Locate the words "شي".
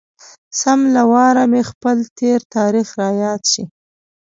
3.51-3.63